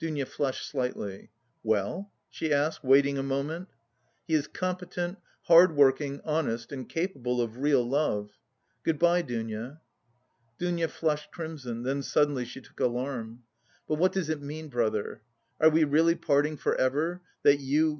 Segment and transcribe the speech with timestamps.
[0.00, 1.32] Dounia flushed slightly.
[1.62, 3.68] "Well?" she asked, waiting a moment.
[4.26, 5.18] "He is competent,
[5.48, 8.30] hardworking, honest and capable of real love....
[8.84, 9.82] Good bye, Dounia."
[10.58, 13.42] Dounia flushed crimson, then suddenly she took alarm.
[13.86, 15.20] "But what does it mean, brother?
[15.60, 17.94] Are we really parting for ever that you...